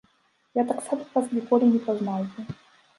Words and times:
Я 0.61 0.65
таксама 0.71 1.07
вас 1.13 1.29
ніколі 1.37 1.65
не 1.77 1.85
пазнаў 1.87 2.21
бы. 2.35 2.53